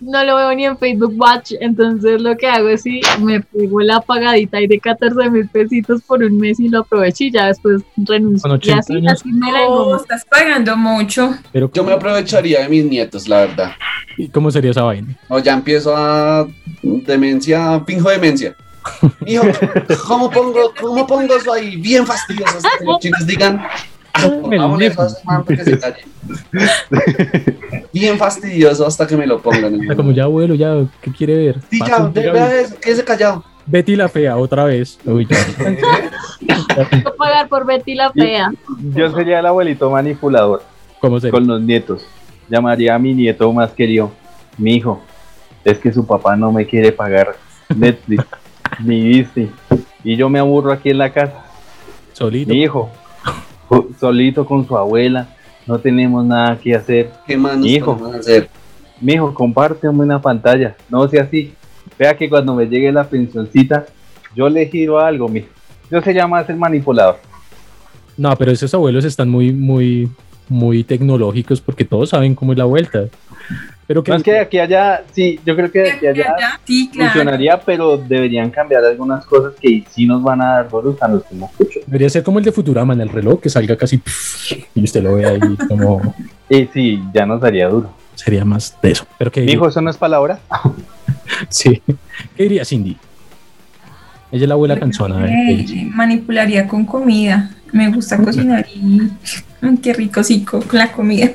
[0.00, 3.80] No lo veo ni en Facebook Watch, entonces lo que hago es si me pego
[3.80, 7.46] la pagadita ahí de 14 mil pesitos por un mes y lo aprovecho y ya
[7.46, 8.42] después renuncio.
[8.42, 9.12] Con Y 80 así, años.
[9.12, 9.96] así me la No, engomo.
[9.96, 11.34] estás pagando mucho.
[11.52, 13.72] Pero Yo me aprovecharía de mis nietos, la verdad.
[14.16, 15.16] ¿y ¿cómo sería esa vaina?
[15.28, 16.46] O ya empiezo a
[16.82, 18.54] demencia, finjo demencia.
[19.26, 19.44] Hijo,
[20.08, 21.76] ¿cómo pongo, ¿cómo pongo eso ahí?
[21.76, 22.58] Bien fastidioso.
[22.78, 23.62] que Los chicos digan,
[25.24, 26.04] man se calle.
[27.92, 29.86] Bien fastidioso hasta que me lo pongan.
[29.96, 31.60] Como ya abuelo, ya, ¿qué quiere ver?
[31.70, 33.44] Sí, ya, vea eso, quédese callado.
[33.66, 34.98] Betty la fea, otra vez.
[35.04, 35.26] Uy.
[35.26, 38.52] Tengo pagar por Betty la fea.
[38.94, 40.62] Yo sería el abuelito manipulador
[41.00, 41.32] ¿Cómo sería?
[41.32, 42.04] con los nietos.
[42.48, 44.10] Llamaría a mi nieto más querido.
[44.58, 45.00] Mi hijo,
[45.64, 47.36] es que su papá no me quiere pagar
[47.74, 48.24] Netflix
[48.80, 49.50] ni Disney.
[50.02, 51.44] Y yo me aburro aquí en la casa.
[52.12, 52.52] Solito.
[52.52, 53.09] Mi hijo, jo-
[53.98, 55.28] solito con su abuela,
[55.66, 57.10] no tenemos nada que hacer.
[57.26, 57.98] ¿Qué más nos Hijo.
[58.18, 58.48] hacer?
[59.00, 60.76] Mi hijo, compárteme una pantalla.
[60.88, 61.54] No sea así.
[61.98, 63.86] Vea que cuando me llegue la pensioncita,
[64.34, 65.44] yo le giro algo, mi.
[65.90, 67.18] Yo se llama el manipulador.
[68.16, 70.08] No, pero esos abuelos están muy, muy,
[70.48, 73.06] muy tecnológicos porque todos saben cómo es la vuelta.
[73.90, 76.06] Pero que, No es que de aquí a allá, sí, yo creo que de aquí
[76.06, 77.10] a allá Sí, claro.
[77.10, 81.24] funcionaría, pero deberían cambiar algunas cosas que sí nos van a dar dolor a los
[81.24, 81.80] que no escucho.
[81.88, 85.02] debería ser como el de Futurama en el reloj, que salga casi pff, y usted
[85.02, 86.14] lo ve ahí como
[86.48, 87.90] Y sí, ya nos daría duro.
[88.14, 89.04] sería más de eso.
[89.18, 90.38] Pero que Mi hijo, ¿eso no es palabra?
[91.48, 91.82] sí.
[92.36, 92.96] ¿Qué diría Cindy?
[94.30, 95.26] Ella es la abuela canzona.
[95.26, 95.66] ¿eh?
[95.92, 97.50] Manipularía con comida.
[97.72, 99.10] Me gusta cocinar y
[99.82, 101.30] qué rico sí con la comida.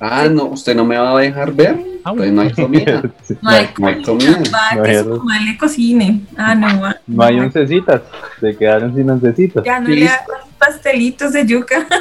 [0.00, 1.76] Ah, no, usted no me va a dejar ver.
[2.04, 3.02] Ah, Pues no hay comida.
[3.40, 4.38] No hay No hay comida.
[4.52, 6.20] Va No que hay su mamá le cocine.
[6.36, 6.80] Ah, no.
[6.80, 6.96] va.
[7.06, 8.02] No hay oncecitas.
[8.40, 9.64] Se quedaron sin oncecitas.
[9.64, 9.96] Ya no Sí.
[9.96, 10.26] le hagan
[10.58, 11.86] pastelitos de yuca.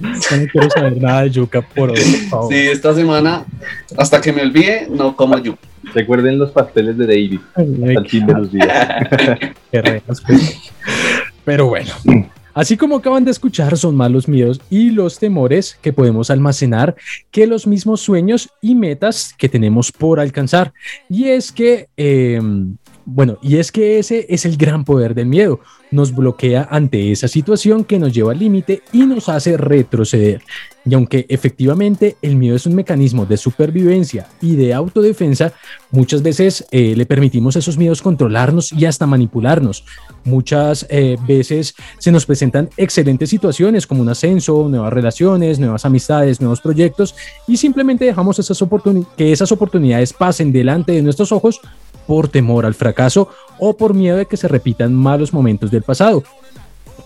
[0.00, 0.10] No
[0.50, 2.52] quiero saber nada de yuca por hoy, por favor.
[2.52, 3.44] Sí, esta semana,
[3.96, 5.56] hasta que me olvide, no como yo.
[5.94, 8.68] Recuerden los pasteles de David Ay, al fin de los días.
[9.70, 10.58] Qué reas, pues.
[11.44, 11.92] Pero bueno,
[12.54, 16.96] así como acaban de escuchar, son más los miedos y los temores que podemos almacenar
[17.30, 20.72] que los mismos sueños y metas que tenemos por alcanzar.
[21.08, 22.40] Y es que, eh,
[23.06, 25.60] bueno, y es que ese es el gran poder del miedo.
[25.90, 30.42] Nos bloquea ante esa situación que nos lleva al límite y nos hace retroceder.
[30.86, 35.52] Y aunque efectivamente el miedo es un mecanismo de supervivencia y de autodefensa,
[35.90, 39.84] muchas veces eh, le permitimos a esos miedos controlarnos y hasta manipularnos.
[40.24, 46.40] Muchas eh, veces se nos presentan excelentes situaciones como un ascenso, nuevas relaciones, nuevas amistades,
[46.40, 47.14] nuevos proyectos
[47.46, 48.62] y simplemente dejamos esas
[49.16, 51.60] que esas oportunidades pasen delante de nuestros ojos
[52.06, 56.22] por temor al fracaso o por miedo de que se repitan malos momentos del pasado.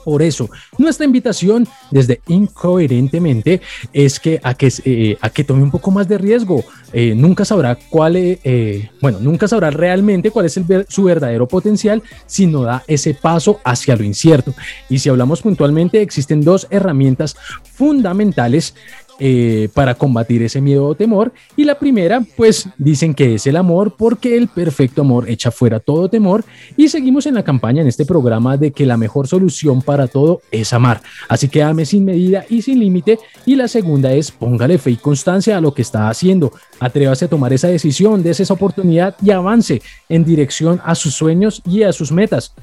[0.04, 3.60] Por eso, nuestra invitación desde Incoherentemente
[3.92, 6.64] es que a que, eh, a que tome un poco más de riesgo.
[6.94, 11.46] Eh, nunca sabrá cuál, eh, eh, bueno, nunca sabrá realmente cuál es el su verdadero
[11.46, 14.54] potencial si no da ese paso hacia lo incierto.
[14.88, 17.36] Y si hablamos puntualmente, existen dos herramientas
[17.74, 18.74] fundamentales
[19.20, 21.32] eh, para combatir ese miedo o temor.
[21.56, 25.80] Y la primera, pues dicen que es el amor, porque el perfecto amor echa fuera
[25.80, 26.44] todo temor.
[26.76, 30.40] Y seguimos en la campaña en este programa de que la mejor solución para todo
[30.50, 31.02] es amar.
[31.28, 33.18] Así que ame sin medida y sin límite.
[33.44, 36.52] Y la segunda es póngale fe y constancia a lo que está haciendo.
[36.78, 41.62] Atrévase a tomar esa decisión, des esa oportunidad y avance en dirección a sus sueños
[41.66, 42.54] y a sus metas.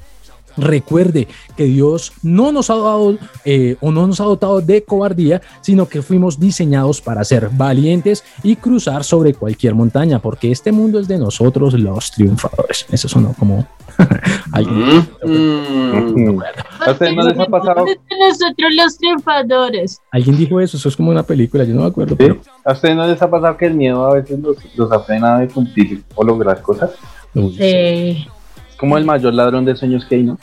[0.56, 5.42] Recuerde que Dios no nos ha dado eh, o no nos ha dotado de cobardía,
[5.60, 10.98] sino que fuimos diseñados para ser valientes y cruzar sobre cualquier montaña, porque este mundo
[10.98, 12.86] es de nosotros los triunfadores.
[12.90, 13.66] Eso sonó como
[14.52, 15.08] alguien.
[15.24, 16.40] Mm.
[16.80, 17.84] ¿A ustedes no les ha pasado?
[17.84, 20.00] Nosotros los triunfadores.
[20.10, 22.18] Alguien dijo eso, eso es como una película, yo no me acuerdo, ¿Sí?
[22.18, 25.38] pero ¿A ustedes no les ha pasado que el miedo a veces los, los frena
[25.38, 26.92] de cumplir o lograr cosas?
[27.34, 28.28] Uy, sí, Sí.
[28.76, 30.38] Como el mayor ladrón de sueños que hay, ¿no?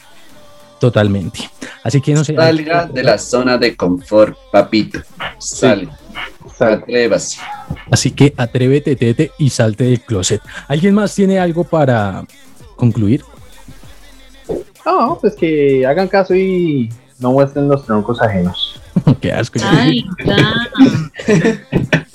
[0.84, 1.50] totalmente.
[1.82, 2.36] Así que no sé.
[2.36, 5.00] Salga de la zona de confort, papito.
[5.38, 5.88] Sale.
[6.60, 7.40] Atrévase.
[7.90, 10.42] Así que atrévete, tete, y salte del closet.
[10.68, 12.26] ¿Alguien más tiene algo para
[12.76, 13.24] concluir?
[14.86, 18.82] No, pues que hagan caso y no muestren los troncos ajenos.
[19.22, 19.60] Qué asco.
[19.64, 20.06] Ay.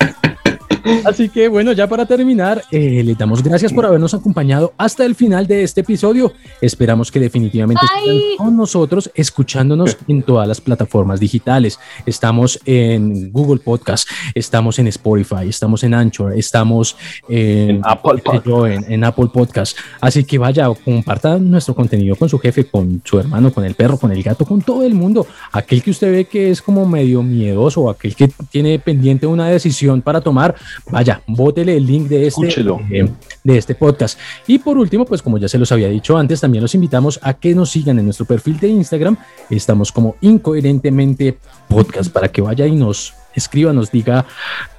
[1.05, 5.15] Así que bueno, ya para terminar, eh, le damos gracias por habernos acompañado hasta el
[5.15, 6.33] final de este episodio.
[6.61, 11.79] Esperamos que definitivamente estén con nosotros, escuchándonos en todas las plataformas digitales.
[12.07, 16.97] Estamos en Google Podcast, estamos en Spotify, estamos en Anchor, estamos
[17.29, 19.77] en, En Apple yo, en, en Apple Podcast.
[20.01, 23.99] Así que vaya, compartan nuestro contenido con su jefe, con su hermano, con el perro,
[23.99, 25.27] con el gato, con todo el mundo.
[25.53, 29.49] Aquel que usted ve que es como medio miedoso, o aquel que tiene pendiente una
[29.49, 30.55] decisión para tomar,
[30.91, 32.49] vaya, bótele el link de este,
[32.91, 33.09] eh,
[33.45, 34.19] de este podcast.
[34.47, 37.35] Y por último, pues como ya se los había dicho antes, también los invitamos a
[37.35, 39.17] que nos sigan en nuestro perfil de Instagram.
[39.51, 41.39] Estamos como incoherentemente
[41.69, 44.27] podcast para que vaya y nos escriba, nos diga,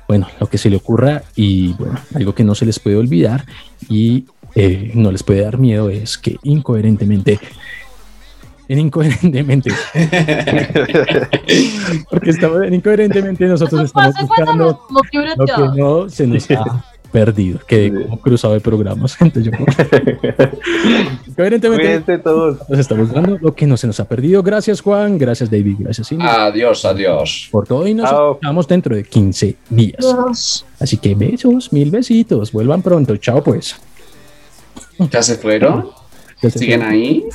[0.07, 3.45] bueno, lo que se le ocurra y bueno, algo que no se les puede olvidar
[3.87, 7.39] y eh, no les puede dar miedo es que incoherentemente
[8.69, 9.71] en incoherentemente
[12.09, 15.17] porque estamos en incoherentemente nosotros estamos buscando lo que
[15.79, 19.17] no se nos ha perdido, que como cruzado de programas.
[19.19, 19.65] Entonces yo
[21.35, 22.59] coherentemente Cuídense todos.
[22.69, 24.43] nos estamos dando lo que no se nos ha perdido.
[24.43, 27.47] Gracias Juan, gracias David, gracias Cindy Adiós, adiós.
[27.51, 29.97] por todo y nos escuchamos dentro de 15 días.
[29.97, 30.63] Dios.
[30.79, 33.75] Así que besos, mil besitos, vuelvan pronto, chao pues.
[35.09, 35.89] ¿Ya se fueron?
[36.43, 37.25] Ya se ¿Siguen ahí?